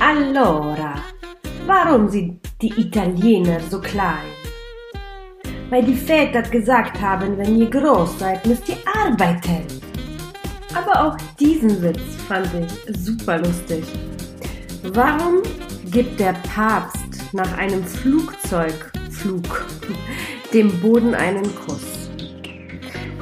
Allora, 0.00 0.94
warum 1.66 2.08
sind 2.08 2.40
die 2.60 2.72
Italiener 2.80 3.58
so 3.70 3.80
klein? 3.80 4.28
Weil 5.70 5.82
die 5.82 5.94
Väter 5.94 6.42
gesagt 6.42 7.00
haben, 7.00 7.38
wenn 7.38 7.58
ihr 7.58 7.70
groß 7.70 8.18
seid, 8.18 8.46
müsst 8.46 8.68
ihr 8.68 8.76
arbeiten. 8.86 9.66
Aber 10.74 11.06
auch 11.06 11.16
diesen 11.40 11.82
Witz 11.82 12.00
fand 12.28 12.48
ich 12.54 12.96
super 12.96 13.38
lustig. 13.38 13.84
Warum 14.92 15.42
gibt 15.90 16.20
der 16.20 16.34
Papst 16.54 17.32
nach 17.32 17.56
einem 17.56 17.82
Flugzeugflug 17.82 19.64
dem 20.54 20.80
Boden 20.80 21.14
einen 21.14 21.52
Kuss? 21.56 22.08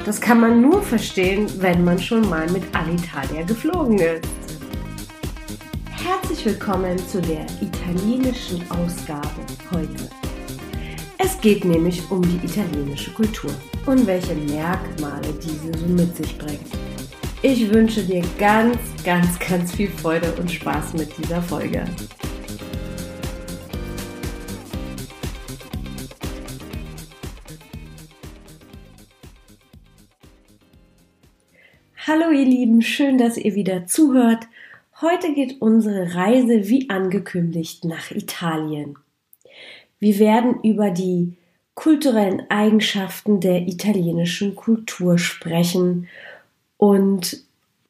Das 0.05 0.21
kann 0.21 0.39
man 0.39 0.61
nur 0.61 0.83
verstehen, 0.83 1.49
wenn 1.57 1.83
man 1.83 1.97
schon 1.97 2.29
mal 2.29 2.47
mit 2.51 2.63
Alitalia 2.73 3.41
geflogen 3.41 3.97
ist. 3.97 4.21
Herzlich 5.89 6.45
willkommen 6.45 6.95
zu 7.07 7.19
der 7.21 7.47
italienischen 7.59 8.61
Ausgabe 8.69 9.41
heute. 9.71 10.07
Es 11.17 11.41
geht 11.41 11.65
nämlich 11.65 12.03
um 12.11 12.21
die 12.21 12.45
italienische 12.45 13.11
Kultur 13.11 13.51
und 13.87 14.05
welche 14.05 14.35
Merkmale 14.35 15.33
diese 15.41 15.75
so 15.79 15.87
mit 15.87 16.15
sich 16.15 16.37
bringt. 16.37 16.67
Ich 17.41 17.73
wünsche 17.73 18.03
dir 18.03 18.23
ganz, 18.37 18.77
ganz, 19.03 19.39
ganz 19.39 19.73
viel 19.73 19.89
Freude 19.89 20.31
und 20.39 20.51
Spaß 20.51 20.93
mit 20.93 21.09
dieser 21.17 21.41
Folge. 21.41 21.83
Hallo 32.05 32.31
ihr 32.31 32.43
Lieben, 32.43 32.81
schön, 32.81 33.17
dass 33.17 33.37
ihr 33.37 33.55
wieder 33.55 33.87
zuhört. 33.87 34.45
Heute 34.99 35.33
geht 35.33 35.61
unsere 35.61 36.15
Reise 36.15 36.67
wie 36.67 36.89
angekündigt 36.89 37.85
nach 37.85 38.11
Italien. 38.11 38.97
Wir 40.01 40.19
werden 40.19 40.59
über 40.63 40.89
die 40.89 41.37
kulturellen 41.75 42.43
Eigenschaften 42.49 43.39
der 43.39 43.69
italienischen 43.69 44.53
Kultur 44.53 45.17
sprechen 45.17 46.09
und 46.75 47.41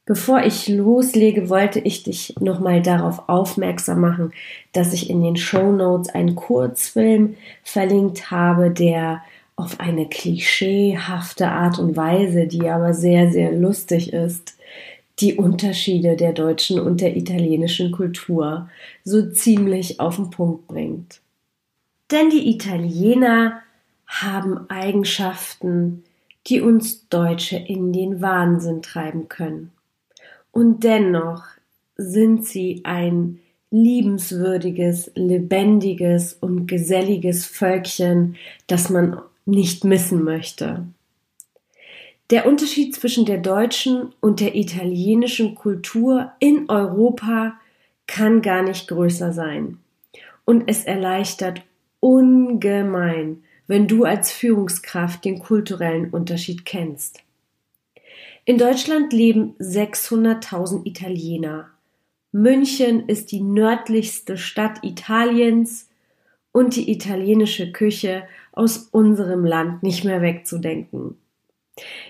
bevor 0.05 0.43
ich 0.43 0.67
loslege, 0.67 1.49
wollte 1.49 1.79
ich 1.79 2.03
dich 2.03 2.35
nochmal 2.39 2.83
darauf 2.83 3.27
aufmerksam 3.27 4.01
machen, 4.01 4.31
dass 4.73 4.93
ich 4.93 5.09
in 5.09 5.23
den 5.23 5.37
Show 5.37 5.71
Notes 5.71 6.13
einen 6.13 6.35
Kurzfilm 6.35 7.35
verlinkt 7.63 8.29
habe, 8.29 8.69
der 8.69 9.23
auf 9.55 9.79
eine 9.79 10.07
klischeehafte 10.07 11.47
Art 11.47 11.79
und 11.79 11.95
Weise, 11.95 12.47
die 12.47 12.67
aber 12.69 12.93
sehr, 12.93 13.31
sehr 13.31 13.51
lustig 13.51 14.13
ist, 14.13 14.57
die 15.19 15.35
Unterschiede 15.35 16.15
der 16.15 16.33
deutschen 16.33 16.79
und 16.79 17.01
der 17.01 17.15
italienischen 17.15 17.91
Kultur 17.91 18.69
so 19.03 19.29
ziemlich 19.29 19.99
auf 19.99 20.15
den 20.15 20.31
Punkt 20.31 20.67
bringt. 20.67 21.21
Denn 22.11 22.29
die 22.29 22.49
Italiener 22.49 23.61
haben 24.07 24.69
Eigenschaften, 24.69 26.03
die 26.47 26.61
uns 26.61 27.07
Deutsche 27.09 27.57
in 27.57 27.93
den 27.93 28.21
Wahnsinn 28.21 28.81
treiben 28.81 29.29
können. 29.29 29.71
Und 30.51 30.83
dennoch 30.83 31.43
sind 31.95 32.45
sie 32.45 32.81
ein 32.83 33.39
liebenswürdiges, 33.71 35.11
lebendiges 35.15 36.33
und 36.33 36.67
geselliges 36.67 37.45
Völkchen, 37.45 38.35
das 38.67 38.89
man 38.89 39.19
nicht 39.45 39.83
missen 39.83 40.23
möchte. 40.23 40.85
Der 42.29 42.47
Unterschied 42.47 42.95
zwischen 42.95 43.25
der 43.25 43.37
deutschen 43.37 44.13
und 44.21 44.39
der 44.39 44.55
italienischen 44.55 45.55
Kultur 45.55 46.31
in 46.39 46.69
Europa 46.69 47.59
kann 48.07 48.41
gar 48.41 48.63
nicht 48.63 48.87
größer 48.87 49.33
sein. 49.33 49.77
Und 50.45 50.63
es 50.67 50.83
erleichtert 50.85 51.61
ungemein, 51.99 53.43
wenn 53.67 53.87
du 53.87 54.03
als 54.03 54.31
Führungskraft 54.31 55.23
den 55.25 55.39
kulturellen 55.39 56.09
Unterschied 56.09 56.65
kennst. 56.65 57.19
In 58.45 58.57
Deutschland 58.57 59.13
leben 59.13 59.55
600.000 59.59 60.85
Italiener. 60.85 61.69
München 62.33 63.07
ist 63.07 63.31
die 63.31 63.41
nördlichste 63.41 64.37
Stadt 64.37 64.83
Italiens 64.83 65.87
und 66.53 66.77
die 66.77 66.89
italienische 66.89 67.73
Küche 67.73 68.23
aus 68.53 68.77
unserem 68.91 69.43
Land 69.43 69.83
nicht 69.83 70.05
mehr 70.05 70.21
wegzudenken. 70.21 71.17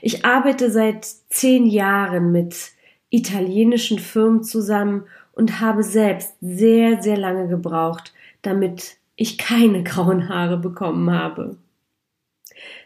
Ich 0.01 0.25
arbeite 0.25 0.69
seit 0.69 1.05
zehn 1.29 1.65
Jahren 1.65 2.31
mit 2.31 2.73
italienischen 3.09 3.97
Firmen 3.97 4.43
zusammen 4.43 5.05
und 5.31 5.61
habe 5.61 5.83
selbst 5.83 6.35
sehr, 6.41 7.01
sehr 7.01 7.17
lange 7.17 7.47
gebraucht, 7.47 8.13
damit 8.41 8.97
ich 9.15 9.37
keine 9.37 9.83
grauen 9.83 10.29
Haare 10.29 10.57
bekommen 10.57 11.09
habe. 11.11 11.57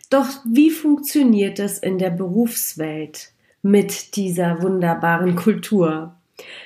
Doch 0.09 0.27
wie 0.45 0.69
funktioniert 0.69 1.59
es 1.59 1.79
in 1.79 1.97
der 1.97 2.11
Berufswelt 2.11 3.31
mit 3.61 4.15
dieser 4.15 4.61
wunderbaren 4.61 5.35
Kultur? 5.35 6.15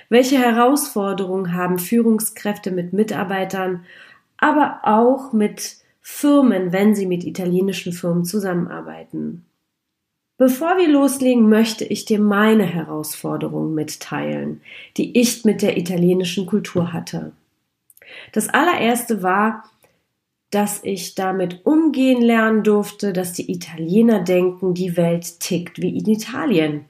Welche 0.09 0.37
Herausforderungen 0.37 1.55
haben 1.55 1.79
Führungskräfte 1.79 2.71
mit 2.71 2.93
Mitarbeitern, 2.93 3.85
aber 4.41 4.81
auch 4.83 5.31
mit 5.31 5.77
Firmen, 6.01 6.73
wenn 6.73 6.93
sie 6.93 7.05
mit 7.05 7.23
italienischen 7.23 7.93
Firmen 7.93 8.25
zusammenarbeiten? 8.25 9.45
Bevor 10.37 10.77
wir 10.77 10.89
loslegen, 10.89 11.47
möchte 11.47 11.85
ich 11.85 12.03
dir 12.05 12.19
meine 12.19 12.65
Herausforderungen 12.65 13.75
mitteilen, 13.75 14.61
die 14.97 15.17
ich 15.17 15.45
mit 15.45 15.61
der 15.61 15.77
italienischen 15.77 16.47
Kultur 16.47 16.91
hatte. 16.91 17.31
Das 18.33 18.49
allererste 18.49 19.21
war, 19.21 19.63
dass 20.49 20.83
ich 20.83 21.13
damit 21.15 21.65
umgehen 21.65 22.21
lernen 22.21 22.63
durfte, 22.63 23.13
dass 23.13 23.33
die 23.33 23.51
Italiener 23.51 24.19
denken, 24.23 24.73
die 24.73 24.97
Welt 24.97 25.39
tickt 25.39 25.79
wie 25.79 25.97
in 25.97 26.07
Italien. 26.07 26.85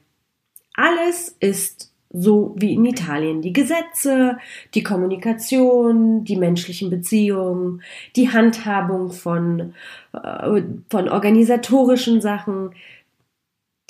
Alles 0.74 1.36
ist 1.38 1.91
so 2.12 2.54
wie 2.58 2.74
in 2.74 2.84
Italien. 2.84 3.42
Die 3.42 3.52
Gesetze, 3.52 4.38
die 4.74 4.82
Kommunikation, 4.82 6.24
die 6.24 6.36
menschlichen 6.36 6.90
Beziehungen, 6.90 7.82
die 8.16 8.30
Handhabung 8.30 9.10
von, 9.10 9.74
äh, 10.12 10.62
von 10.90 11.08
organisatorischen 11.08 12.20
Sachen, 12.20 12.74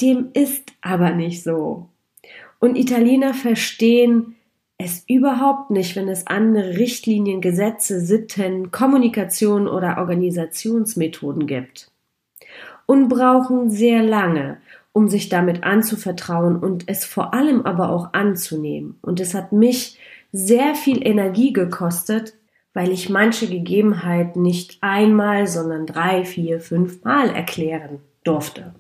dem 0.01 0.29
ist 0.35 0.73
aber 0.81 1.11
nicht 1.11 1.43
so. 1.43 1.89
Und 2.59 2.77
Italiener 2.77 3.35
verstehen 3.35 4.37
es 4.79 5.05
überhaupt 5.09 5.71
nicht, 5.71 5.97
wenn 5.97 6.09
es 6.09 6.27
andere 6.27 6.77
Richtlinien, 6.77 7.41
Gesetze, 7.41 8.01
Sitten, 8.01 8.71
Kommunikation 8.71 9.69
oder 9.69 9.99
Organisationsmethoden 9.99 11.47
gibt. 11.47 11.91
Und 12.87 13.09
brauchen 13.09 13.71
sehr 13.71 14.03
lange, 14.03 14.59
um 14.93 15.09
sich 15.09 15.29
damit 15.29 15.65
anzuvertrauen 15.65 16.57
und 16.57 16.89
es 16.89 17.05
vor 17.05 17.35
allem 17.35 17.65
aber 17.65 17.91
auch 17.91 18.13
anzunehmen. 18.13 18.99
Und 19.01 19.21
es 19.21 19.35
hat 19.35 19.53
mich 19.53 19.99
sehr 20.33 20.75
viel 20.75 21.07
Energie 21.07 21.53
gekostet, 21.53 22.35
weil 22.75 22.91
ich 22.91 23.09
manche 23.09 23.49
Gegebenheiten 23.49 24.43
nicht 24.43 24.79
einmal, 24.81 25.47
sondern 25.47 25.87
drei, 25.87 26.25
vier, 26.25 26.61
fünf 26.61 27.05
Mal 27.05 27.31
erklären 27.31 28.01
durfte. 28.25 28.75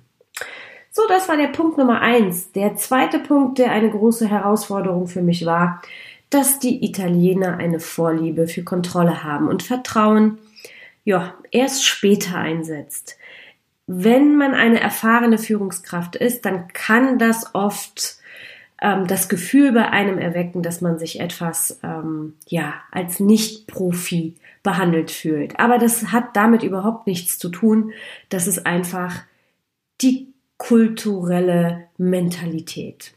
So, 0.91 1.03
das 1.09 1.29
war 1.29 1.37
der 1.37 1.49
Punkt 1.49 1.79
Nummer 1.79 2.01
eins. 2.01 2.53
Der 2.53 2.77
zweite 2.77 3.19
Punkt, 3.19 3.59
der 3.59 3.73
eine 3.73 3.91
große 3.91 4.29
Herausforderung 4.29 5.07
für 5.07 5.23
mich 5.23 5.47
war, 5.47 5.81
dass 6.29 6.59
die 6.59 6.85
Italiener 6.85 7.59
eine 7.59 7.81
Vorliebe 7.81 8.47
für 8.47 8.63
Kontrolle 8.63 9.23
haben 9.23 9.49
und 9.49 9.63
Vertrauen, 9.63 10.39
ja, 11.05 11.35
erst 11.51 11.85
später 11.85 12.37
einsetzt. 12.37 13.17
Wenn 13.87 14.37
man 14.37 14.55
eine 14.55 14.81
erfahrene 14.81 15.39
Führungskraft 15.39 16.17
ist, 16.17 16.45
dann 16.45 16.69
kann 16.69 17.19
das 17.19 17.55
oft 17.55 18.19
ähm, 18.81 19.07
das 19.07 19.29
Gefühl 19.29 19.73
bei 19.73 19.89
einem 19.89 20.19
erwecken, 20.19 20.63
dass 20.63 20.81
man 20.81 20.99
sich 20.99 21.21
etwas, 21.21 21.79
ähm, 21.83 22.35
ja, 22.47 22.75
als 22.91 23.21
Nicht-Profi 23.21 24.37
behandelt 24.63 25.11
fühlt. 25.11 25.59
Aber 25.59 25.79
das 25.79 26.13
hat 26.13 26.37
damit 26.37 26.63
überhaupt 26.63 27.07
nichts 27.07 27.39
zu 27.39 27.49
tun. 27.49 27.93
Das 28.29 28.47
ist 28.47 28.67
einfach 28.67 29.23
die 30.01 30.29
kulturelle 30.59 31.85
Mentalität. 31.99 33.15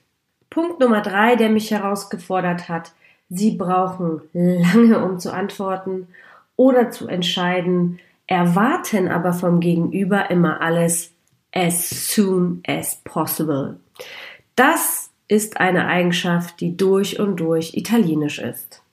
Punkt 0.50 0.80
Nummer 0.80 1.02
drei, 1.02 1.36
der 1.36 1.50
mich 1.50 1.72
herausgefordert 1.72 2.70
hat, 2.70 2.94
Sie 3.30 3.52
brauchen 3.52 4.22
lange, 4.34 5.04
um 5.04 5.20
zu 5.20 5.34
antworten 5.34 6.08
oder 6.56 6.92
zu 6.92 7.08
entscheiden, 7.08 8.00
erwarten 8.28 9.08
aber 9.08 9.34
vom 9.34 9.60
Gegenüber 9.60 10.30
immer 10.30 10.62
alles 10.62 11.12
as 11.54 11.90
soon 11.90 12.62
as 12.68 13.02
possible. 13.04 13.80
Das 14.56 15.12
ist 15.28 15.58
eine 15.58 15.88
Eigenschaft, 15.88 16.60
die 16.60 16.78
durch 16.78 17.20
und 17.20 17.38
durch 17.38 17.76
italienisch 17.76 18.40
ist. 18.40 18.84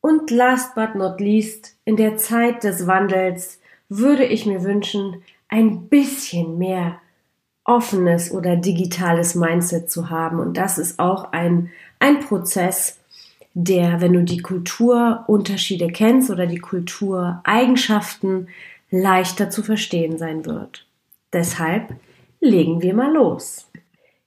Und 0.00 0.30
last 0.30 0.74
but 0.74 0.94
not 0.94 1.20
least, 1.20 1.76
in 1.84 1.96
der 1.96 2.16
Zeit 2.16 2.64
des 2.64 2.86
Wandels 2.86 3.60
würde 3.88 4.24
ich 4.24 4.46
mir 4.46 4.62
wünschen, 4.62 5.22
ein 5.48 5.88
bisschen 5.88 6.58
mehr 6.58 7.00
offenes 7.64 8.32
oder 8.32 8.56
digitales 8.56 9.34
Mindset 9.34 9.90
zu 9.90 10.10
haben. 10.10 10.40
Und 10.40 10.56
das 10.56 10.78
ist 10.78 10.98
auch 10.98 11.32
ein, 11.32 11.70
ein 11.98 12.20
Prozess, 12.20 12.97
der, 13.60 14.00
wenn 14.00 14.12
du 14.12 14.22
die 14.22 14.38
Kulturunterschiede 14.38 15.88
kennst 15.88 16.30
oder 16.30 16.46
die 16.46 16.60
Kultureigenschaften, 16.60 18.48
leichter 18.88 19.50
zu 19.50 19.64
verstehen 19.64 20.16
sein 20.16 20.46
wird. 20.46 20.86
Deshalb 21.32 21.96
legen 22.40 22.82
wir 22.82 22.94
mal 22.94 23.12
los. 23.12 23.68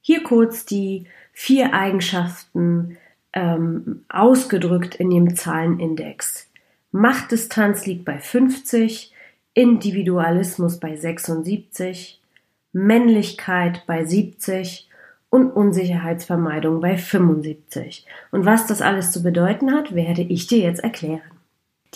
Hier 0.01 0.21
kurz 0.21 0.65
die 0.65 1.05
vier 1.31 1.73
Eigenschaften 1.73 2.97
ähm, 3.31 4.03
ausgedrückt 4.09 4.95
in 4.95 5.09
dem 5.09 5.33
Zahlenindex. 5.33 6.49
Machtdistanz 6.91 7.85
liegt 7.85 8.03
bei 8.03 8.19
50, 8.19 9.13
Individualismus 9.53 10.77
bei 10.77 10.97
76, 10.97 12.19
Männlichkeit 12.73 13.83
bei 13.87 14.03
70 14.03 14.89
und 15.31 15.49
Unsicherheitsvermeidung 15.49 16.81
bei 16.81 16.97
75. 16.97 18.05
Und 18.31 18.45
was 18.45 18.67
das 18.67 18.83
alles 18.83 19.11
zu 19.11 19.23
bedeuten 19.23 19.73
hat, 19.73 19.95
werde 19.95 20.21
ich 20.21 20.45
dir 20.45 20.59
jetzt 20.59 20.83
erklären. 20.83 21.21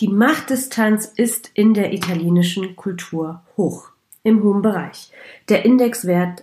Die 0.00 0.08
Machtdistanz 0.08 1.06
ist 1.06 1.50
in 1.54 1.74
der 1.74 1.92
italienischen 1.92 2.74
Kultur 2.74 3.42
hoch, 3.56 3.90
im 4.24 4.42
hohen 4.42 4.62
Bereich. 4.62 5.12
Der 5.48 5.64
Indexwert 5.64 6.42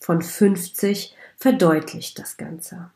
von 0.00 0.22
50 0.22 1.14
verdeutlicht 1.36 2.18
das 2.18 2.36
Ganze. 2.36 2.90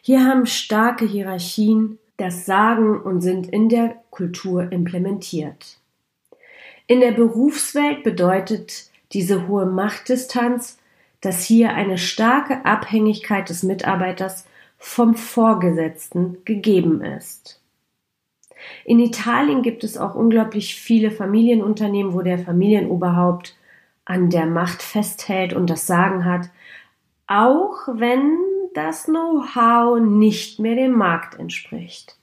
Hier 0.00 0.24
haben 0.24 0.46
starke 0.46 1.04
Hierarchien 1.04 1.98
das 2.16 2.46
Sagen 2.46 3.00
und 3.00 3.20
sind 3.20 3.48
in 3.48 3.68
der 3.68 3.96
Kultur 4.10 4.70
implementiert. 4.72 5.78
In 6.86 7.00
der 7.00 7.12
Berufswelt 7.12 8.04
bedeutet 8.04 8.90
diese 9.12 9.48
hohe 9.48 9.66
Machtdistanz, 9.66 10.78
dass 11.26 11.42
hier 11.42 11.74
eine 11.74 11.98
starke 11.98 12.64
Abhängigkeit 12.64 13.48
des 13.48 13.64
Mitarbeiters 13.64 14.46
vom 14.78 15.16
Vorgesetzten 15.16 16.38
gegeben 16.44 17.02
ist. 17.02 17.60
In 18.84 19.00
Italien 19.00 19.62
gibt 19.62 19.82
es 19.82 19.98
auch 19.98 20.14
unglaublich 20.14 20.76
viele 20.76 21.10
Familienunternehmen, 21.10 22.14
wo 22.14 22.22
der 22.22 22.38
Familienoberhaupt 22.38 23.56
an 24.04 24.30
der 24.30 24.46
Macht 24.46 24.82
festhält 24.82 25.52
und 25.52 25.68
das 25.68 25.88
Sagen 25.88 26.24
hat, 26.24 26.48
auch 27.26 27.88
wenn 27.92 28.38
das 28.74 29.06
Know-how 29.06 29.98
nicht 29.98 30.60
mehr 30.60 30.76
dem 30.76 30.92
Markt 30.92 31.40
entspricht. 31.40 32.16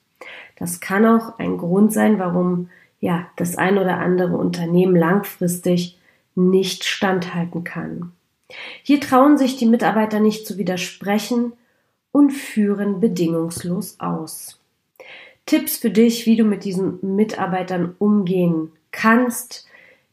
Das 0.55 0.79
kann 0.79 1.05
auch 1.05 1.39
ein 1.39 1.57
Grund 1.57 1.91
sein, 1.91 2.19
warum 2.19 2.69
ja 3.01 3.25
das 3.35 3.57
ein 3.57 3.77
oder 3.77 3.97
andere 3.97 4.37
Unternehmen 4.37 4.95
langfristig 4.95 5.99
nicht 6.35 6.85
standhalten 6.85 7.65
kann. 7.65 8.13
Hier 8.83 8.99
trauen 8.99 9.37
sich 9.37 9.57
die 9.57 9.65
Mitarbeiter 9.65 10.19
nicht 10.19 10.47
zu 10.47 10.57
widersprechen 10.57 11.53
und 12.11 12.31
führen 12.31 12.99
bedingungslos 12.99 13.99
aus. 13.99 14.59
Tipps 15.45 15.77
für 15.77 15.89
dich, 15.89 16.25
wie 16.25 16.37
du 16.37 16.45
mit 16.45 16.63
diesen 16.63 16.99
Mitarbeitern 17.15 17.95
umgehen 17.99 18.71
kannst, 18.91 19.67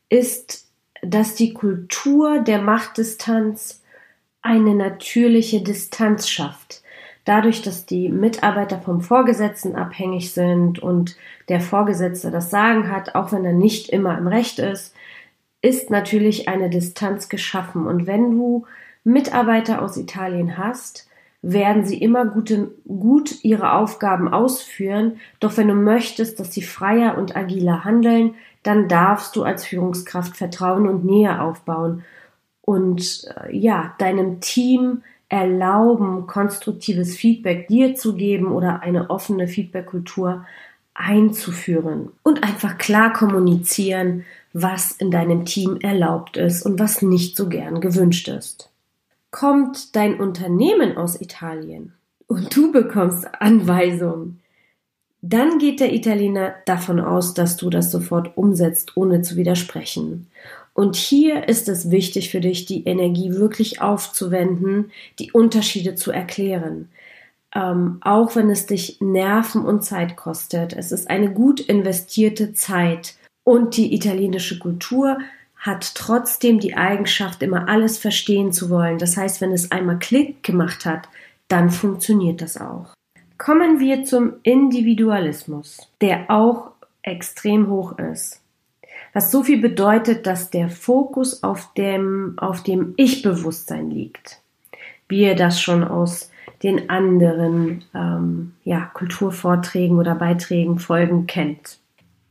ist, 0.09 0.67
dass 1.03 1.35
die 1.35 1.55
Kultur 1.55 2.41
der 2.41 2.61
Machtdistanz 2.61 3.83
eine 4.43 4.75
natürliche 4.75 5.63
Distanz 5.63 6.29
schafft. 6.29 6.83
Dadurch, 7.25 7.63
dass 7.63 7.87
die 7.87 8.09
Mitarbeiter 8.09 8.81
vom 8.81 9.03
Vorgesetzten 9.03 9.77
abhängig 9.77 10.33
sind 10.33 10.79
und 10.79 11.17
der 11.49 11.61
Vorgesetzte 11.61 12.31
das 12.31 12.51
Sagen 12.51 12.91
hat, 12.91 13.15
auch 13.15 13.31
wenn 13.31 13.45
er 13.45 13.53
nicht 13.53 13.91
immer 13.91 14.17
im 14.17 14.27
Recht 14.27 14.59
ist, 14.59 14.95
ist 15.63 15.91
natürlich 15.91 16.49
eine 16.49 16.71
Distanz 16.71 17.29
geschaffen. 17.29 17.87
Und 17.87 18.07
wenn 18.07 18.31
du 18.31 18.67
Mitarbeiter 19.05 19.83
aus 19.83 19.97
Italien 19.97 20.57
hast, 20.59 21.09
werden 21.43 21.85
sie 21.85 21.99
immer 21.99 22.27
gute, 22.27 22.73
gut 22.87 23.45
ihre 23.45 23.73
Aufgaben 23.73 24.29
ausführen. 24.29 25.21
Doch 25.39 25.57
wenn 25.57 25.69
du 25.69 25.75
möchtest, 25.75 26.39
dass 26.39 26.53
sie 26.53 26.63
freier 26.63 27.17
und 27.17 27.37
agiler 27.37 27.85
handeln, 27.85 28.35
dann 28.63 28.89
darfst 28.89 29.37
du 29.37 29.43
als 29.43 29.65
Führungskraft 29.65 30.37
Vertrauen 30.37 30.87
und 30.87 31.05
Nähe 31.05 31.41
aufbauen 31.41 32.05
und 32.61 33.27
äh, 33.37 33.57
ja, 33.57 33.95
deinem 33.99 34.41
Team 34.41 35.03
erlauben, 35.31 36.27
konstruktives 36.27 37.17
Feedback 37.17 37.69
dir 37.69 37.95
zu 37.95 38.17
geben 38.17 38.49
oder 38.49 38.83
eine 38.83 39.09
offene 39.11 39.49
Feedbackkultur 39.49 40.45
einzuführen 41.01 42.11
und 42.23 42.45
einfach 42.45 42.79
klar 42.79 43.13
kommunizieren, 43.13 44.25
was 44.53 44.93
in 44.93 45.11
deinem 45.11 45.45
Team 45.45 45.79
erlaubt 45.81 46.37
ist 46.37 46.63
und 46.63 46.79
was 46.79 47.03
nicht 47.03 47.37
so 47.37 47.49
gern 47.49 47.81
gewünscht 47.81 48.29
ist. 48.29 48.71
Kommt 49.31 49.95
dein 49.97 50.21
Unternehmen 50.21 50.97
aus 50.97 51.21
Italien 51.21 51.95
und 52.27 52.55
du 52.55 52.73
bekommst 52.73 53.29
Anweisungen, 53.41 54.41
dann 55.23 55.59
geht 55.59 55.81
der 55.81 55.93
Italiener 55.93 56.55
davon 56.65 56.99
aus, 56.99 57.35
dass 57.35 57.57
du 57.57 57.69
das 57.69 57.91
sofort 57.91 58.37
umsetzt, 58.37 58.97
ohne 58.97 59.21
zu 59.21 59.37
widersprechen. 59.37 60.29
Und 60.73 60.97
hier 60.97 61.47
ist 61.49 61.69
es 61.69 61.91
wichtig 61.91 62.31
für 62.31 62.41
dich, 62.41 62.65
die 62.65 62.85
Energie 62.85 63.33
wirklich 63.33 63.83
aufzuwenden, 63.83 64.93
die 65.19 65.33
Unterschiede 65.33 65.95
zu 65.95 66.11
erklären. 66.11 66.89
Ähm, 67.55 67.99
auch 68.01 68.37
wenn 68.37 68.49
es 68.51 68.67
dich 68.67 69.01
Nerven 69.01 69.65
und 69.65 69.83
Zeit 69.83 70.17
kostet. 70.17 70.73
Es 70.73 70.93
ist 70.93 71.11
eine 71.11 71.33
gut 71.33 71.61
investierte 71.61 72.53
Zeit, 72.53 73.17
und 73.45 73.77
die 73.77 73.95
italienische 73.95 74.59
Kultur 74.59 75.19
hat 75.57 75.95
trotzdem 75.95 76.61
die 76.61 76.77
Eigenschaft, 76.77 77.43
immer 77.43 77.69
alles 77.69 77.99
verstehen 77.99 78.53
zu 78.53 78.71
wollen. 78.71 78.99
Das 78.99 79.17
heißt, 79.17 79.41
wenn 79.41 79.53
es 79.53 79.73
einmal 79.73 79.99
Klick 79.99 80.43
gemacht 80.43 80.87
hat, 80.87 81.09
dann 81.49 81.71
funktioniert 81.71 82.41
das 82.41 82.57
auch. 82.61 82.95
Kommen 83.37 83.81
wir 83.81 84.05
zum 84.05 84.35
Individualismus, 84.43 85.91
der 86.01 86.31
auch 86.31 86.71
extrem 87.03 87.69
hoch 87.69 87.99
ist. 87.99 88.41
Was 89.13 89.31
so 89.31 89.43
viel 89.43 89.61
bedeutet, 89.61 90.27
dass 90.27 90.51
der 90.51 90.69
Fokus 90.69 91.43
auf 91.43 91.75
dem, 91.75 92.35
auf 92.37 92.63
dem 92.63 92.95
Ich-Bewusstsein 92.97 93.91
liegt. 93.91 94.41
Wie 95.09 95.23
ihr 95.23 95.35
das 95.35 95.61
schon 95.61 95.83
aus 95.83 96.31
den 96.63 96.91
anderen 96.91 97.85
ähm, 97.95 98.53
ja, 98.65 98.91
Kulturvorträgen 98.95 99.99
oder 99.99 100.15
Beiträgen, 100.15 100.79
Folgen 100.79 101.27
kennt. 101.27 101.79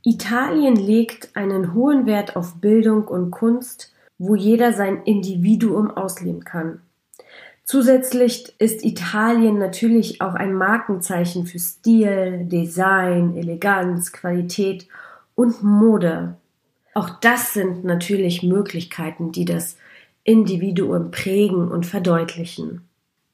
Italien 0.03 0.75
legt 0.75 1.35
einen 1.35 1.73
hohen 1.73 2.05
Wert 2.05 2.35
auf 2.35 2.55
Bildung 2.55 3.07
und 3.07 3.31
Kunst, 3.31 3.93
wo 4.17 4.35
jeder 4.35 4.73
sein 4.73 5.03
Individuum 5.03 5.91
ausleben 5.91 6.43
kann. 6.43 6.81
Zusätzlich 7.63 8.53
ist 8.57 8.83
Italien 8.83 9.59
natürlich 9.59 10.21
auch 10.21 10.33
ein 10.33 10.53
Markenzeichen 10.55 11.45
für 11.45 11.59
Stil, 11.59 12.45
Design, 12.45 13.37
Eleganz, 13.37 14.11
Qualität 14.11 14.87
und 15.35 15.61
Mode. 15.61 16.35
Auch 16.95 17.09
das 17.21 17.53
sind 17.53 17.83
natürlich 17.83 18.41
Möglichkeiten, 18.41 19.31
die 19.31 19.45
das 19.45 19.77
Individuum 20.23 21.11
prägen 21.11 21.69
und 21.69 21.85
verdeutlichen. 21.85 22.88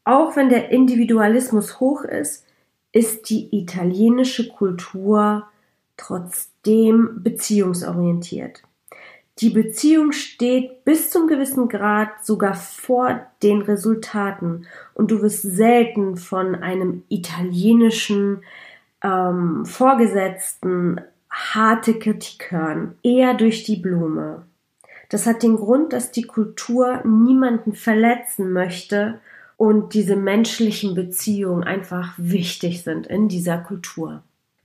Auch 0.06 0.36
wenn 0.36 0.50
der 0.50 0.70
Individualismus 0.70 1.80
hoch 1.80 2.04
ist, 2.04 2.46
ist 2.92 3.30
die 3.30 3.50
italienische 3.52 4.48
Kultur 4.48 5.48
trotzdem 5.98 7.24
beziehungsorientiert. 7.24 8.62
Die 9.40 9.50
Beziehung 9.50 10.14
steht 10.14 10.86
bis 10.86 11.10
zum 11.10 11.28
gewissen 11.28 11.68
Grad 11.68 12.26
sogar 12.26 12.54
vor 12.54 13.26
den 13.44 13.62
Resultaten 13.62 14.66
und 14.94 15.12
du 15.12 15.22
wirst 15.22 15.42
selten 15.42 16.16
von 16.16 16.56
einem 16.56 17.04
italienischen 17.10 18.44
ähm, 19.04 19.66
Vorgesetzten 19.66 21.02
harte 21.30 22.00
Kritik 22.00 22.50
hören, 22.52 22.96
eher 23.04 23.34
durch 23.34 23.66
die 23.66 23.76
Blume. 23.76 24.46
Das 25.10 25.26
hat 25.26 25.44
den 25.44 25.58
Grund, 25.58 25.92
dass 25.92 26.12
die 26.12 26.24
Kultur 26.24 27.02
niemanden 27.04 27.74
verletzen 27.74 28.54
möchte 28.54 29.20
und 29.58 29.94
diese 29.94 30.16
menschlichen 30.16 30.96
Beziehungen 30.96 31.64
einfach 31.64 32.14
wichtig 32.18 32.84
sind 32.84 33.08
in 33.08 33.28
dieser 33.28 33.58
Kultur. 33.58 34.24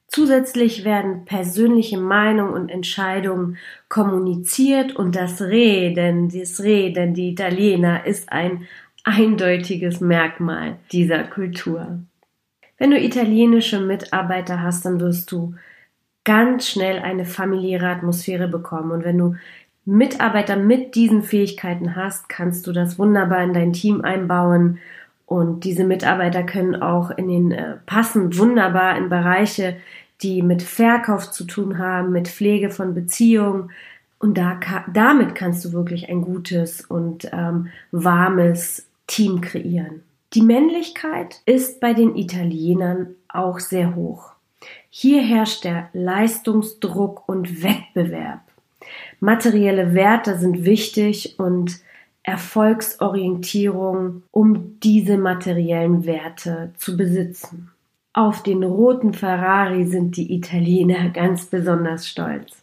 Zusätzlich 0.09 0.85
werden 0.85 1.25
persönliche 1.25 1.97
Meinungen 1.97 2.53
und 2.53 2.69
Entscheidungen 2.69 3.59
kommuniziert 3.89 4.97
und 4.97 5.15
das 5.15 5.41
Reden, 5.41 6.29
das 6.29 6.61
Reden, 6.61 7.15
die 7.15 7.31
Italiener 7.31 8.05
ist 8.07 8.33
ein 8.33 8.67
eindeutiges 9.05 10.01
Merkmal 10.01 10.79
dieser 10.91 11.23
Kultur. 11.25 12.01
Wenn 12.77 12.91
du 12.91 12.99
italienische 12.99 13.81
Mitarbeiter 13.81 14.61
hast, 14.63 14.85
dann 14.85 14.99
wirst 14.99 15.31
du 15.31 15.55
ganz 16.25 16.69
schnell 16.69 16.99
eine 16.99 17.25
familiäre 17.25 17.89
Atmosphäre 17.89 18.49
bekommen 18.49 18.91
und 18.91 19.05
wenn 19.05 19.19
du 19.19 19.37
Mitarbeiter 19.85 20.57
mit 20.57 20.95
diesen 20.95 21.23
Fähigkeiten 21.23 21.97
hast, 21.97 22.29
kannst 22.29 22.67
du 22.67 22.73
das 22.73 22.99
wunderbar 22.99 23.43
in 23.43 23.55
dein 23.55 23.73
Team 23.73 24.03
einbauen 24.03 24.79
und 25.27 25.63
diese 25.63 25.85
Mitarbeiter 25.85 26.43
können 26.43 26.83
auch 26.83 27.11
in 27.13 27.29
den 27.29 27.53
äh, 27.53 27.77
passen 27.87 28.37
wunderbar 28.37 28.99
in 28.99 29.09
Bereiche, 29.09 29.77
die 30.23 30.43
mit 30.43 30.61
Verkauf 30.63 31.31
zu 31.31 31.45
tun 31.45 31.79
haben, 31.79 32.11
mit 32.11 32.27
Pflege 32.29 32.71
von 32.71 32.95
Beziehungen 32.95 33.71
Und 34.19 34.37
da, 34.37 34.59
damit 34.93 35.35
kannst 35.35 35.65
du 35.65 35.73
wirklich 35.73 36.09
ein 36.09 36.23
gutes 36.23 36.83
und 36.83 37.31
ähm, 37.33 37.69
warmes 37.91 38.87
Team 39.07 39.41
kreieren. 39.41 40.03
Die 40.35 40.43
Männlichkeit 40.43 41.43
ist 41.47 41.81
bei 41.81 41.95
den 41.95 42.17
Italienern 42.17 43.15
auch 43.29 43.61
sehr 43.61 43.95
hoch. 43.95 44.33
Hier 44.91 45.23
herrscht 45.23 45.65
der 45.65 45.89
Leistungsdruck 45.93 47.29
und 47.29 47.63
Wettbewerb. 47.63 48.41
Materielle 49.21 49.95
Werte 49.95 50.39
sind 50.39 50.65
wichtig 50.65 51.39
und 51.39 51.81
Erfolgsorientierung, 52.23 54.23
um 54.31 54.79
diese 54.81 55.17
materiellen 55.17 56.05
Werte 56.05 56.73
zu 56.77 56.97
besitzen. 56.97 57.71
Auf 58.13 58.43
den 58.43 58.65
roten 58.65 59.15
Ferrari 59.15 59.87
sind 59.87 60.17
die 60.17 60.35
Italiener 60.35 61.09
ganz 61.13 61.47
besonders 61.47 62.09
stolz. 62.09 62.63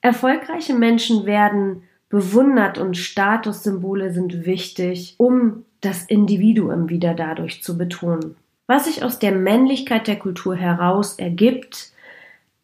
Erfolgreiche 0.00 0.74
Menschen 0.74 1.26
werden 1.26 1.82
bewundert 2.08 2.78
und 2.78 2.96
Statussymbole 2.96 4.12
sind 4.12 4.44
wichtig, 4.44 5.14
um 5.18 5.64
das 5.80 6.04
Individuum 6.04 6.88
wieder 6.88 7.14
dadurch 7.14 7.62
zu 7.62 7.78
betonen. 7.78 8.36
Was 8.66 8.86
sich 8.86 9.02
aus 9.02 9.18
der 9.18 9.32
Männlichkeit 9.32 10.06
der 10.06 10.16
Kultur 10.16 10.56
heraus 10.56 11.18
ergibt, 11.18 11.92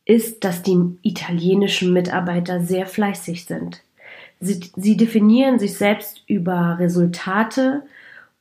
ist, 0.06 0.44
dass 0.44 0.62
die 0.62 0.96
italienischen 1.02 1.92
Mitarbeiter 1.92 2.60
sehr 2.60 2.86
fleißig 2.86 3.44
sind. 3.44 3.82
Sie, 4.40 4.70
sie 4.76 4.96
definieren 4.96 5.58
sich 5.58 5.74
selbst 5.74 6.22
über 6.26 6.78
Resultate 6.78 7.82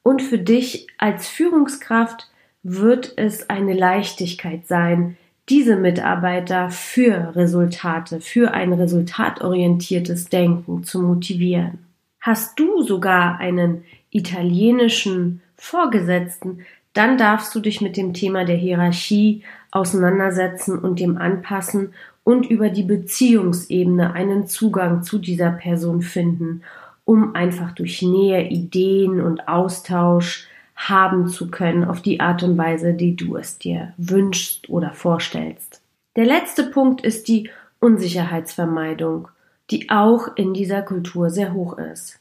und 0.03 0.21
für 0.21 0.37
dich 0.37 0.87
als 0.97 1.27
Führungskraft 1.27 2.29
wird 2.63 3.13
es 3.17 3.49
eine 3.49 3.73
Leichtigkeit 3.73 4.67
sein, 4.67 5.17
diese 5.49 5.75
Mitarbeiter 5.75 6.69
für 6.69 7.35
Resultate, 7.35 8.19
für 8.19 8.53
ein 8.53 8.73
resultatorientiertes 8.73 10.29
Denken 10.29 10.83
zu 10.83 11.01
motivieren. 11.01 11.79
Hast 12.19 12.59
du 12.59 12.81
sogar 12.81 13.39
einen 13.39 13.83
italienischen 14.09 15.41
Vorgesetzten, 15.55 16.65
dann 16.93 17.17
darfst 17.17 17.53
du 17.53 17.59
dich 17.59 17.81
mit 17.81 17.97
dem 17.97 18.13
Thema 18.13 18.45
der 18.45 18.55
Hierarchie 18.55 19.43
auseinandersetzen 19.75 20.79
und 20.79 20.99
dem 20.99 21.17
anpassen 21.17 21.93
und 22.23 22.49
über 22.49 22.69
die 22.69 22.83
Beziehungsebene 22.83 24.13
einen 24.13 24.47
Zugang 24.47 25.03
zu 25.03 25.19
dieser 25.19 25.51
Person 25.51 26.01
finden, 26.01 26.63
um 27.03 27.35
einfach 27.35 27.71
durch 27.73 28.01
Nähe, 28.01 28.47
Ideen 28.49 29.21
und 29.21 29.47
Austausch 29.47 30.47
haben 30.75 31.27
zu 31.27 31.51
können 31.51 31.85
auf 31.85 32.01
die 32.01 32.19
Art 32.19 32.43
und 32.43 32.57
Weise, 32.57 32.93
die 32.93 33.15
du 33.15 33.37
es 33.37 33.59
dir 33.59 33.93
wünschst 33.97 34.69
oder 34.69 34.91
vorstellst. 34.91 35.81
Der 36.15 36.25
letzte 36.25 36.63
Punkt 36.63 37.01
ist 37.01 37.27
die 37.27 37.49
Unsicherheitsvermeidung, 37.79 39.27
die 39.69 39.89
auch 39.89 40.35
in 40.35 40.53
dieser 40.53 40.81
Kultur 40.81 41.29
sehr 41.29 41.53
hoch 41.53 41.77
ist. 41.77 42.19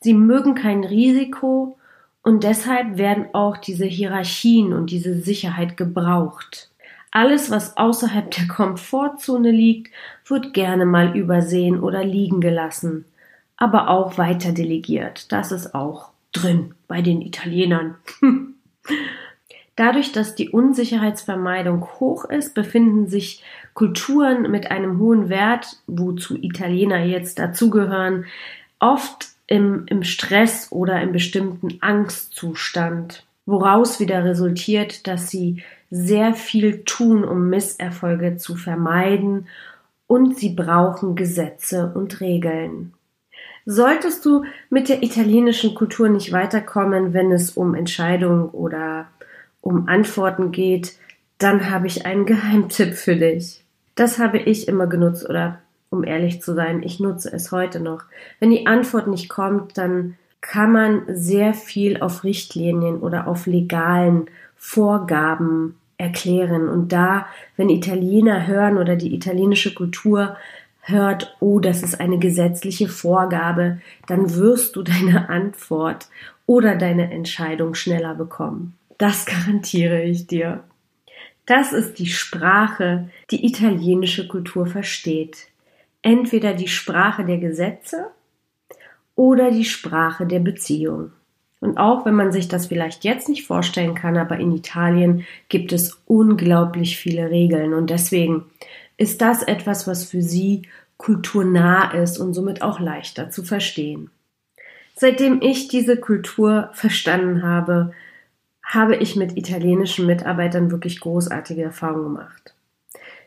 Sie 0.00 0.14
mögen 0.14 0.54
kein 0.54 0.84
Risiko 0.84 1.78
und 2.22 2.42
deshalb 2.42 2.98
werden 2.98 3.26
auch 3.34 3.56
diese 3.56 3.86
Hierarchien 3.86 4.72
und 4.72 4.90
diese 4.90 5.14
Sicherheit 5.20 5.76
gebraucht. 5.76 6.70
Alles, 7.16 7.50
was 7.50 7.78
außerhalb 7.78 8.30
der 8.30 8.46
Komfortzone 8.46 9.50
liegt, 9.50 9.90
wird 10.26 10.52
gerne 10.52 10.84
mal 10.84 11.16
übersehen 11.16 11.80
oder 11.80 12.04
liegen 12.04 12.42
gelassen, 12.42 13.06
aber 13.56 13.88
auch 13.88 14.18
weiter 14.18 14.52
delegiert. 14.52 15.32
Das 15.32 15.50
ist 15.50 15.74
auch 15.74 16.10
drin 16.32 16.74
bei 16.88 17.00
den 17.00 17.22
Italienern. 17.22 17.94
Dadurch, 19.76 20.12
dass 20.12 20.34
die 20.34 20.50
Unsicherheitsvermeidung 20.50 21.86
hoch 22.00 22.26
ist, 22.26 22.54
befinden 22.54 23.06
sich 23.06 23.42
Kulturen 23.72 24.50
mit 24.50 24.70
einem 24.70 24.98
hohen 24.98 25.30
Wert, 25.30 25.78
wozu 25.86 26.36
Italiener 26.36 27.02
jetzt 27.02 27.38
dazugehören, 27.38 28.26
oft 28.78 29.28
im, 29.46 29.86
im 29.86 30.02
Stress 30.02 30.70
oder 30.70 31.00
im 31.00 31.12
bestimmten 31.12 31.78
Angstzustand, 31.80 33.24
woraus 33.46 34.00
wieder 34.00 34.22
resultiert, 34.22 35.06
dass 35.06 35.30
sie 35.30 35.62
sehr 35.90 36.34
viel 36.34 36.84
tun, 36.84 37.24
um 37.24 37.48
Misserfolge 37.48 38.36
zu 38.36 38.56
vermeiden 38.56 39.48
und 40.06 40.38
sie 40.38 40.54
brauchen 40.54 41.16
Gesetze 41.16 41.92
und 41.94 42.20
Regeln. 42.20 42.92
Solltest 43.64 44.24
du 44.24 44.44
mit 44.70 44.88
der 44.88 45.02
italienischen 45.02 45.74
Kultur 45.74 46.08
nicht 46.08 46.32
weiterkommen, 46.32 47.12
wenn 47.12 47.32
es 47.32 47.50
um 47.50 47.74
Entscheidungen 47.74 48.48
oder 48.48 49.08
um 49.60 49.88
Antworten 49.88 50.52
geht, 50.52 50.96
dann 51.38 51.70
habe 51.70 51.88
ich 51.88 52.06
einen 52.06 52.26
Geheimtipp 52.26 52.94
für 52.94 53.16
dich. 53.16 53.64
Das 53.96 54.18
habe 54.18 54.38
ich 54.38 54.68
immer 54.68 54.86
genutzt 54.86 55.28
oder 55.28 55.58
um 55.90 56.04
ehrlich 56.04 56.42
zu 56.42 56.54
sein, 56.54 56.82
ich 56.82 57.00
nutze 57.00 57.32
es 57.32 57.52
heute 57.52 57.80
noch. 57.80 58.04
Wenn 58.38 58.50
die 58.50 58.66
Antwort 58.66 59.08
nicht 59.08 59.28
kommt, 59.28 59.76
dann 59.78 60.16
kann 60.40 60.72
man 60.72 61.02
sehr 61.08 61.54
viel 61.54 62.00
auf 62.00 62.22
Richtlinien 62.22 63.00
oder 63.00 63.26
auf 63.26 63.46
legalen 63.46 64.28
Vorgaben 64.68 65.76
erklären. 65.96 66.68
Und 66.68 66.92
da, 66.92 67.26
wenn 67.56 67.68
Italiener 67.68 68.48
hören 68.48 68.78
oder 68.78 68.96
die 68.96 69.14
italienische 69.14 69.72
Kultur 69.72 70.36
hört, 70.80 71.36
oh, 71.38 71.60
das 71.60 71.84
ist 71.84 72.00
eine 72.00 72.18
gesetzliche 72.18 72.88
Vorgabe, 72.88 73.80
dann 74.08 74.34
wirst 74.34 74.74
du 74.74 74.82
deine 74.82 75.28
Antwort 75.28 76.08
oder 76.46 76.74
deine 76.74 77.12
Entscheidung 77.12 77.74
schneller 77.74 78.16
bekommen. 78.16 78.74
Das 78.98 79.24
garantiere 79.24 80.02
ich 80.02 80.26
dir. 80.26 80.64
Das 81.46 81.72
ist 81.72 82.00
die 82.00 82.08
Sprache, 82.08 83.08
die 83.30 83.46
italienische 83.46 84.26
Kultur 84.26 84.66
versteht. 84.66 85.46
Entweder 86.02 86.54
die 86.54 86.68
Sprache 86.68 87.24
der 87.24 87.38
Gesetze 87.38 88.10
oder 89.14 89.52
die 89.52 89.64
Sprache 89.64 90.26
der 90.26 90.40
Beziehung. 90.40 91.12
Und 91.66 91.78
auch 91.78 92.06
wenn 92.06 92.14
man 92.14 92.30
sich 92.30 92.46
das 92.46 92.68
vielleicht 92.68 93.02
jetzt 93.02 93.28
nicht 93.28 93.44
vorstellen 93.44 93.96
kann, 93.96 94.16
aber 94.16 94.38
in 94.38 94.52
Italien 94.52 95.26
gibt 95.48 95.72
es 95.72 96.00
unglaublich 96.06 96.96
viele 96.96 97.28
Regeln 97.28 97.74
und 97.74 97.90
deswegen 97.90 98.44
ist 98.96 99.20
das 99.20 99.42
etwas, 99.42 99.88
was 99.88 100.04
für 100.04 100.22
sie 100.22 100.62
kulturnah 100.96 101.90
ist 101.90 102.18
und 102.18 102.34
somit 102.34 102.62
auch 102.62 102.78
leichter 102.78 103.30
zu 103.30 103.42
verstehen. 103.42 104.10
Seitdem 104.94 105.42
ich 105.42 105.66
diese 105.66 105.96
Kultur 105.96 106.70
verstanden 106.72 107.42
habe, 107.42 107.92
habe 108.62 108.94
ich 108.94 109.16
mit 109.16 109.36
italienischen 109.36 110.06
Mitarbeitern 110.06 110.70
wirklich 110.70 111.00
großartige 111.00 111.64
Erfahrungen 111.64 112.14
gemacht. 112.14 112.54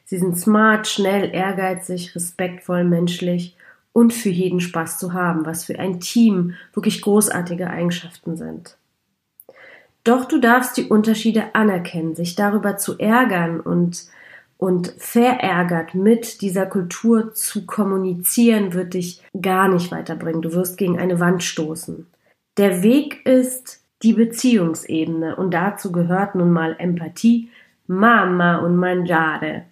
Sie 0.05 0.17
sind 0.17 0.37
smart, 0.39 0.87
schnell, 0.87 1.29
ehrgeizig, 1.35 2.15
respektvoll, 2.15 2.85
menschlich 2.85 3.57
und 3.93 4.13
für 4.13 4.29
jeden 4.29 4.59
Spaß 4.59 4.99
zu 4.99 5.13
haben, 5.13 5.45
was 5.45 5.65
für 5.65 5.79
ein 5.79 5.99
Team 5.99 6.55
wirklich 6.73 7.01
großartige 7.01 7.69
Eigenschaften 7.69 8.37
sind. 8.37 8.77
Doch 10.03 10.25
du 10.25 10.39
darfst 10.39 10.77
die 10.77 10.85
Unterschiede 10.85 11.55
anerkennen, 11.55 12.15
sich 12.15 12.35
darüber 12.35 12.77
zu 12.77 12.97
ärgern 12.97 13.59
und 13.59 14.07
und 14.59 14.93
verärgert 14.97 15.95
mit 15.95 16.41
dieser 16.41 16.65
Kultur 16.65 17.33
zu 17.33 17.65
kommunizieren, 17.65 18.73
wird 18.73 18.93
dich 18.93 19.23
gar 19.41 19.69
nicht 19.69 19.89
weiterbringen. 19.89 20.41
Du 20.41 20.51
wirst 20.51 20.77
gegen 20.77 20.99
eine 20.99 21.21
Wand 21.21 21.43
stoßen. 21.43 22.07
Der 22.57 22.83
Weg 22.83 23.25
ist 23.25 23.79
die 24.03 24.11
Beziehungsebene 24.11 25.37
und 25.37 25.53
dazu 25.53 25.93
gehört 25.93 26.35
nun 26.35 26.51
mal 26.51 26.75
Empathie, 26.77 27.49
Mama 27.87 28.57
und 28.57 28.75
Mangiare. 28.75 29.63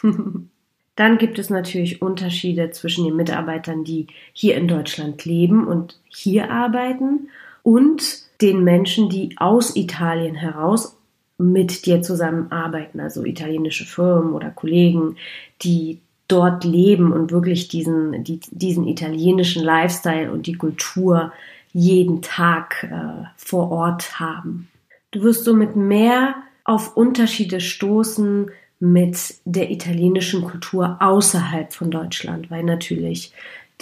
Dann 0.96 1.18
gibt 1.18 1.38
es 1.38 1.50
natürlich 1.50 2.02
Unterschiede 2.02 2.70
zwischen 2.70 3.04
den 3.04 3.16
Mitarbeitern, 3.16 3.84
die 3.84 4.06
hier 4.32 4.56
in 4.56 4.66
Deutschland 4.66 5.24
leben 5.24 5.66
und 5.66 6.00
hier 6.08 6.50
arbeiten 6.50 7.28
und 7.62 8.24
den 8.40 8.64
Menschen, 8.64 9.08
die 9.08 9.36
aus 9.38 9.76
Italien 9.76 10.34
heraus 10.34 10.96
mit 11.38 11.84
dir 11.84 12.00
zusammenarbeiten, 12.00 12.98
also 13.00 13.24
italienische 13.24 13.84
Firmen 13.84 14.32
oder 14.32 14.50
Kollegen, 14.50 15.16
die 15.62 16.00
dort 16.28 16.64
leben 16.64 17.12
und 17.12 17.30
wirklich 17.30 17.68
diesen, 17.68 18.24
die, 18.24 18.40
diesen 18.50 18.86
italienischen 18.86 19.62
Lifestyle 19.62 20.32
und 20.32 20.46
die 20.46 20.54
Kultur 20.54 21.32
jeden 21.72 22.22
Tag 22.22 22.88
äh, 22.90 23.26
vor 23.36 23.70
Ort 23.70 24.18
haben. 24.18 24.68
Du 25.10 25.22
wirst 25.22 25.44
somit 25.44 25.76
mehr 25.76 26.36
auf 26.64 26.96
Unterschiede 26.96 27.60
stoßen 27.60 28.50
mit 28.78 29.34
der 29.44 29.70
italienischen 29.70 30.42
Kultur 30.42 30.98
außerhalb 31.00 31.72
von 31.72 31.90
Deutschland, 31.90 32.50
weil 32.50 32.62
natürlich 32.62 33.32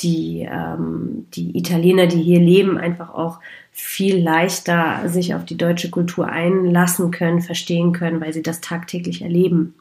die, 0.01 0.49
ähm, 0.51 1.27
die 1.35 1.57
Italiener, 1.57 2.07
die 2.07 2.23
hier 2.23 2.41
leben, 2.41 2.79
einfach 2.79 3.15
auch 3.15 3.41
viel 3.71 4.19
leichter 4.19 5.09
sich 5.09 5.35
auf 5.35 5.45
die 5.45 5.57
deutsche 5.57 5.91
Kultur 5.91 6.29
einlassen 6.29 7.11
können, 7.11 7.41
verstehen 7.41 7.93
können, 7.93 8.21
weil 8.21 8.33
sie 8.33 8.43
das 8.43 8.61
tagtäglich 8.61 9.23
erleben. 9.23 9.75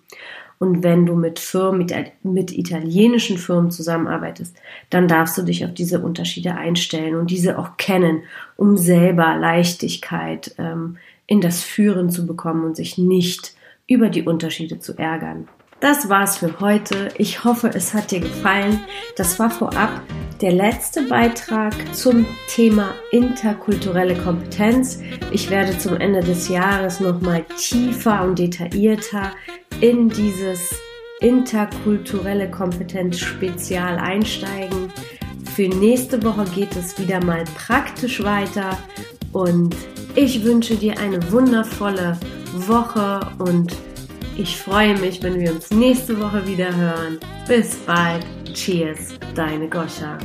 Und 0.60 0.84
wenn 0.84 1.06
du 1.06 1.16
mit 1.16 1.40
Firmen, 1.40 1.80
mit, 1.80 1.94
mit 2.24 2.58
italienischen 2.58 3.38
Firmen 3.38 3.72
zusammenarbeitest, 3.72 4.56
dann 4.90 5.08
darfst 5.08 5.38
du 5.38 5.42
dich 5.42 5.66
auf 5.66 5.74
diese 5.74 6.00
Unterschiede 6.00 6.56
einstellen 6.56 7.16
und 7.16 7.32
diese 7.32 7.60
auch 7.60 7.78
kennen, 7.78 8.24
um 8.56 8.78
selber 8.78 9.36
Leichtigkeit 9.36 10.56
ähm, 10.58 10.98
in 11.28 11.42
das 11.42 11.64
Führen 11.64 12.10
zu 12.10 12.26
bekommen 12.26 12.64
und 12.64 12.76
sich 12.76 12.98
nicht 12.98 13.53
über 13.88 14.10
die 14.10 14.24
Unterschiede 14.24 14.80
zu 14.80 14.98
ärgern. 14.98 15.48
das 15.80 16.08
war's 16.08 16.38
für 16.38 16.62
heute. 16.62 17.10
Ich 17.18 17.44
hoffe, 17.44 17.70
es 17.74 17.94
hat 17.94 18.12
dir 18.12 18.22
gefallen. 18.22 18.80
Das 19.18 19.38
war 19.38 19.50
vorab 19.50 20.02
der 20.42 20.54
letzte 20.54 21.04
Beitrag 21.04 21.74
zum 21.94 22.26
Thema 22.48 22.94
interkulturelle 23.12 24.16
Kompetenz. 24.16 25.02
Ich 25.32 25.50
werde 25.50 25.78
zum 25.78 25.98
Ende 25.98 26.22
des 26.22 26.48
Jahres 26.48 27.00
nochmal 27.00 27.46
tiefer 27.58 28.24
und 28.24 28.40
detaillierter 28.40 29.32
in 29.82 30.10
dieses 30.10 30.74
interkulturelle 31.20 32.50
Kompetenz 32.50 33.20
Spezial 33.20 33.98
einsteigen. 33.98 34.92
Für 35.56 35.68
nächste 35.68 36.24
Woche 36.24 36.46
geht 36.56 36.76
es 36.76 36.98
wieder 36.98 37.24
mal 37.24 37.44
praktisch 37.56 38.24
weiter 38.24 38.78
und 39.34 39.76
ich 40.16 40.44
wünsche 40.44 40.76
dir 40.76 40.98
eine 41.00 41.20
wundervolle 41.32 42.18
Woche 42.54 43.20
und 43.40 43.76
ich 44.38 44.58
freue 44.58 44.98
mich, 45.00 45.22
wenn 45.22 45.40
wir 45.40 45.52
uns 45.52 45.70
nächste 45.72 46.20
Woche 46.20 46.46
wieder 46.48 46.76
hören. 46.76 47.20
Bis 47.48 47.76
bald. 47.76 48.26
Cheers, 48.54 49.20
deine 49.36 49.68
Goscha. 49.68 50.18